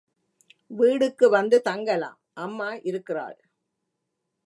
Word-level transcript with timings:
வீடுக்கு 0.71 1.29
வந்து 1.29 1.61
தங்கலாம் 1.61 2.17
அம்மா 2.37 2.69
இருக்கிறாள். 2.83 3.37